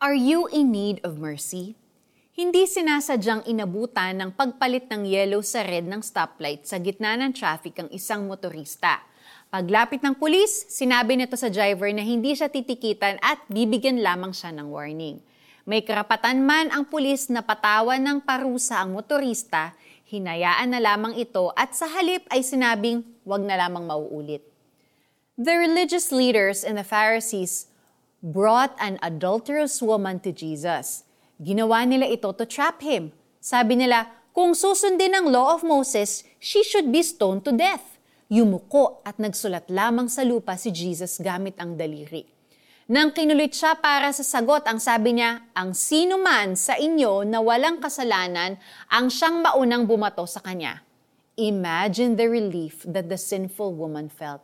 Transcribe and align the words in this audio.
Are 0.00 0.16
you 0.16 0.48
in 0.48 0.72
need 0.72 1.04
of 1.04 1.20
mercy? 1.20 1.76
Hindi 2.32 2.64
sinasadyang 2.64 3.44
inabutan 3.44 4.16
ng 4.16 4.32
pagpalit 4.32 4.88
ng 4.88 5.04
yellow 5.04 5.44
sa 5.44 5.60
red 5.60 5.84
ng 5.84 6.00
stoplight 6.00 6.64
sa 6.64 6.80
gitna 6.80 7.20
ng 7.20 7.36
traffic 7.36 7.76
ang 7.76 7.92
isang 7.92 8.24
motorista. 8.24 9.04
Paglapit 9.52 10.00
ng 10.00 10.16
pulis, 10.16 10.72
sinabi 10.72 11.20
nito 11.20 11.36
sa 11.36 11.52
driver 11.52 11.92
na 11.92 12.00
hindi 12.00 12.32
siya 12.32 12.48
titikitan 12.48 13.20
at 13.20 13.44
bibigyan 13.52 14.00
lamang 14.00 14.32
siya 14.32 14.56
ng 14.56 14.72
warning. 14.72 15.20
May 15.68 15.84
karapatan 15.84 16.48
man 16.48 16.72
ang 16.72 16.88
pulis 16.88 17.28
na 17.28 17.44
patawan 17.44 18.00
ng 18.00 18.24
parusa 18.24 18.80
ang 18.80 18.96
motorista, 18.96 19.76
hinayaan 20.08 20.72
na 20.72 20.80
lamang 20.80 21.12
ito 21.20 21.52
at 21.52 21.76
sa 21.76 21.84
halip 21.84 22.24
ay 22.32 22.40
sinabing 22.40 23.04
wag 23.28 23.44
na 23.44 23.60
lamang 23.60 23.84
mauulit. 23.84 24.40
The 25.36 25.60
religious 25.60 26.08
leaders 26.08 26.64
and 26.64 26.80
the 26.80 26.88
Pharisees 26.88 27.68
brought 28.20 28.76
an 28.76 29.00
adulterous 29.00 29.80
woman 29.80 30.20
to 30.20 30.32
Jesus. 30.32 31.08
Ginawa 31.40 31.88
nila 31.88 32.04
ito 32.04 32.28
to 32.36 32.44
trap 32.44 32.84
him. 32.84 33.16
Sabi 33.40 33.80
nila, 33.80 34.12
kung 34.36 34.52
susundin 34.52 35.16
ang 35.16 35.32
law 35.32 35.56
of 35.56 35.64
Moses, 35.64 36.22
she 36.36 36.60
should 36.60 36.92
be 36.92 37.00
stoned 37.00 37.42
to 37.42 37.52
death. 37.52 37.96
Yumuko 38.30 39.02
at 39.02 39.18
nagsulat 39.18 39.66
lamang 39.72 40.06
sa 40.06 40.22
lupa 40.22 40.54
si 40.54 40.70
Jesus 40.70 41.18
gamit 41.18 41.58
ang 41.58 41.74
daliri. 41.74 42.28
Nang 42.90 43.14
kinulit 43.14 43.54
siya 43.54 43.78
para 43.78 44.10
sa 44.10 44.26
sagot, 44.26 44.66
ang 44.66 44.82
sabi 44.82 45.14
niya, 45.14 45.46
ang 45.54 45.74
sino 45.78 46.18
man 46.18 46.58
sa 46.58 46.74
inyo 46.74 47.22
na 47.22 47.38
walang 47.38 47.78
kasalanan 47.78 48.58
ang 48.90 49.06
siyang 49.06 49.42
maunang 49.46 49.86
bumato 49.86 50.26
sa 50.26 50.42
kanya. 50.42 50.82
Imagine 51.38 52.18
the 52.18 52.26
relief 52.26 52.82
that 52.84 53.06
the 53.06 53.18
sinful 53.18 53.72
woman 53.78 54.10
felt. 54.10 54.42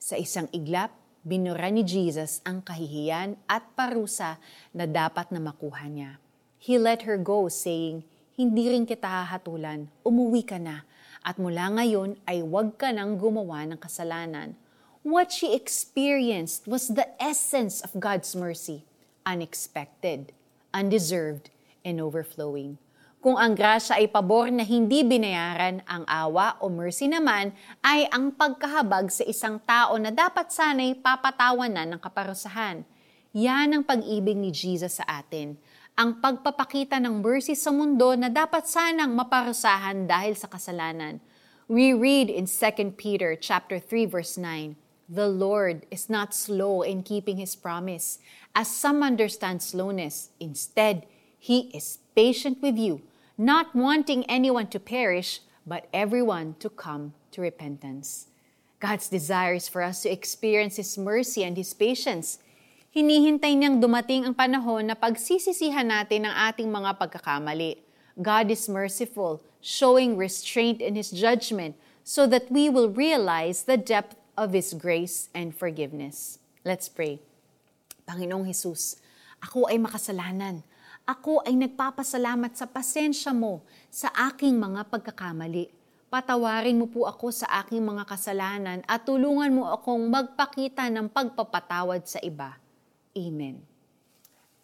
Sa 0.00 0.16
isang 0.16 0.48
iglap, 0.56 1.01
binura 1.22 1.70
ni 1.70 1.86
Jesus 1.86 2.42
ang 2.42 2.62
kahihiyan 2.62 3.38
at 3.46 3.62
parusa 3.78 4.42
na 4.74 4.90
dapat 4.90 5.30
na 5.30 5.38
makuha 5.38 5.86
niya. 5.86 6.18
He 6.58 6.78
let 6.78 7.06
her 7.06 7.18
go 7.18 7.46
saying, 7.46 8.02
hindi 8.34 8.70
rin 8.70 8.86
kita 8.86 9.06
hahatulan, 9.06 9.86
umuwi 10.02 10.42
ka 10.42 10.58
na, 10.58 10.82
at 11.22 11.38
mula 11.38 11.70
ngayon 11.78 12.18
ay 12.26 12.42
huwag 12.42 12.74
ka 12.74 12.90
nang 12.90 13.18
gumawa 13.18 13.62
ng 13.66 13.78
kasalanan. 13.78 14.58
What 15.02 15.34
she 15.34 15.54
experienced 15.54 16.66
was 16.66 16.90
the 16.90 17.10
essence 17.18 17.82
of 17.82 17.98
God's 17.98 18.34
mercy, 18.38 18.86
unexpected, 19.26 20.30
undeserved, 20.70 21.50
and 21.82 21.98
overflowing. 21.98 22.78
Kung 23.22 23.38
ang 23.38 23.54
grasya 23.54 24.02
ay 24.02 24.10
pabor 24.10 24.50
na 24.50 24.66
hindi 24.66 25.06
binayaran, 25.06 25.78
ang 25.86 26.02
awa 26.10 26.58
o 26.58 26.66
mercy 26.66 27.06
naman 27.06 27.54
ay 27.78 28.10
ang 28.10 28.34
pagkahabag 28.34 29.14
sa 29.14 29.22
isang 29.22 29.62
tao 29.62 29.94
na 29.94 30.10
dapat 30.10 30.50
sana'y 30.50 30.98
papatawanan 30.98 31.86
ng 31.86 32.00
kaparusahan. 32.02 32.82
Yan 33.30 33.78
ang 33.78 33.86
pag-ibig 33.86 34.34
ni 34.34 34.50
Jesus 34.50 34.98
sa 34.98 35.06
atin. 35.06 35.54
Ang 35.94 36.18
pagpapakita 36.18 36.98
ng 36.98 37.22
mercy 37.22 37.54
sa 37.54 37.70
mundo 37.70 38.10
na 38.18 38.26
dapat 38.26 38.66
sanang 38.66 39.14
maparusahan 39.14 40.02
dahil 40.02 40.34
sa 40.34 40.50
kasalanan. 40.50 41.22
We 41.70 41.94
read 41.94 42.26
in 42.26 42.50
2 42.50 42.98
Peter 42.98 43.38
chapter 43.38 43.78
3 43.78 44.02
verse 44.02 44.34
9, 44.34 44.74
The 45.06 45.30
Lord 45.30 45.86
is 45.94 46.10
not 46.10 46.34
slow 46.34 46.82
in 46.82 47.06
keeping 47.06 47.38
his 47.38 47.54
promise, 47.54 48.18
as 48.50 48.66
some 48.66 48.98
understand 49.06 49.62
slowness. 49.62 50.34
Instead, 50.42 51.06
he 51.38 51.70
is 51.70 52.02
patient 52.18 52.58
with 52.58 52.74
you, 52.74 52.98
not 53.38 53.74
wanting 53.74 54.24
anyone 54.28 54.68
to 54.68 54.80
perish, 54.80 55.40
but 55.66 55.88
everyone 55.92 56.56
to 56.58 56.68
come 56.68 57.14
to 57.32 57.40
repentance. 57.40 58.28
God's 58.82 59.08
desire 59.08 59.54
is 59.54 59.68
for 59.68 59.82
us 59.82 60.02
to 60.02 60.10
experience 60.10 60.76
His 60.76 60.98
mercy 60.98 61.44
and 61.44 61.56
His 61.56 61.72
patience. 61.72 62.42
Hinihintay 62.90 63.54
niyang 63.56 63.80
dumating 63.80 64.26
ang 64.26 64.34
panahon 64.34 64.90
na 64.90 64.98
pagsisisihan 64.98 65.86
natin 65.86 66.26
ang 66.26 66.50
ating 66.50 66.68
mga 66.68 66.98
pagkakamali. 66.98 67.80
God 68.18 68.50
is 68.52 68.68
merciful, 68.68 69.40
showing 69.62 70.18
restraint 70.18 70.82
in 70.82 70.98
His 70.98 71.14
judgment 71.14 71.78
so 72.02 72.26
that 72.26 72.50
we 72.50 72.68
will 72.68 72.90
realize 72.90 73.64
the 73.64 73.78
depth 73.78 74.18
of 74.36 74.52
His 74.52 74.74
grace 74.74 75.30
and 75.30 75.54
forgiveness. 75.54 76.42
Let's 76.66 76.90
pray. 76.90 77.22
Panginoong 78.02 78.50
Hesus, 78.50 78.98
ako 79.40 79.70
ay 79.70 79.78
makasalanan 79.78 80.66
ako 81.02 81.42
ay 81.42 81.58
nagpapasalamat 81.58 82.54
sa 82.54 82.66
pasensya 82.70 83.34
mo 83.34 83.66
sa 83.90 84.08
aking 84.30 84.54
mga 84.54 84.86
pagkakamali. 84.86 85.66
Patawarin 86.12 86.76
mo 86.78 86.86
po 86.86 87.08
ako 87.08 87.32
sa 87.32 87.48
aking 87.64 87.82
mga 87.82 88.04
kasalanan 88.04 88.84
at 88.84 89.02
tulungan 89.02 89.50
mo 89.50 89.72
akong 89.72 90.12
magpakita 90.12 90.86
ng 90.92 91.08
pagpapatawad 91.08 92.04
sa 92.04 92.20
iba. 92.20 92.60
Amen. 93.16 93.64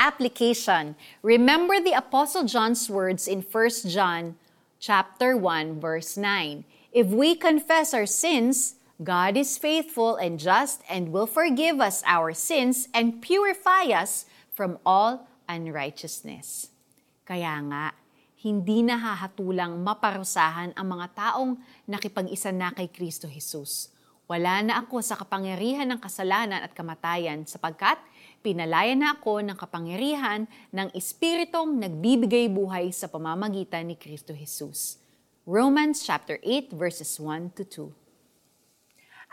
Application. 0.00 0.96
Remember 1.22 1.78
the 1.78 1.94
Apostle 1.94 2.48
John's 2.48 2.90
words 2.90 3.28
in 3.28 3.44
1 3.44 3.92
John 3.92 4.34
chapter 4.80 5.36
1 5.36 5.78
verse 5.78 6.16
9. 6.16 6.64
If 6.90 7.12
we 7.12 7.38
confess 7.38 7.94
our 7.94 8.08
sins, 8.08 8.80
God 9.02 9.36
is 9.36 9.58
faithful 9.58 10.16
and 10.16 10.38
just 10.38 10.82
and 10.88 11.12
will 11.12 11.26
forgive 11.26 11.78
us 11.80 12.02
our 12.06 12.32
sins 12.32 12.88
and 12.94 13.20
purify 13.22 13.90
us 13.90 14.26
from 14.54 14.78
all 14.86 15.26
unrighteousness. 15.48 16.72
Kaya 17.24 17.56
nga, 17.68 17.96
hindi 18.44 18.84
nahahatulang 18.84 19.80
maparusahan 19.80 20.76
ang 20.76 20.86
mga 20.86 21.06
taong 21.16 21.56
nakipag-isa 21.88 22.52
na 22.52 22.76
kay 22.76 22.92
Kristo 22.92 23.24
Jesus. 23.24 23.88
Wala 24.28 24.60
na 24.64 24.80
ako 24.84 25.00
sa 25.04 25.16
kapangyarihan 25.16 25.88
ng 25.88 26.00
kasalanan 26.00 26.64
at 26.64 26.72
kamatayan 26.72 27.44
sapagkat 27.44 28.00
pinalaya 28.44 28.92
na 28.92 29.16
ako 29.16 29.40
ng 29.44 29.56
kapangyarihan 29.56 30.48
ng 30.72 30.88
Espiritong 30.92 31.76
nagbibigay 31.76 32.48
buhay 32.48 32.92
sa 32.92 33.08
pamamagitan 33.08 33.88
ni 33.88 33.96
Kristo 33.96 34.36
Jesus. 34.36 35.00
Romans 35.44 36.04
chapter 36.04 36.40
8 36.40 36.72
verses 36.72 37.20
1 37.20 37.52
to 37.56 37.64
2. 37.64 38.04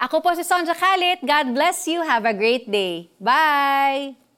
Ako 0.08 0.20
po 0.20 0.32
si 0.36 0.44
Sonja 0.44 0.76
Khalid. 0.76 1.24
God 1.24 1.56
bless 1.56 1.88
you. 1.88 2.04
Have 2.04 2.28
a 2.28 2.36
great 2.36 2.68
day. 2.68 3.12
Bye! 3.20 4.31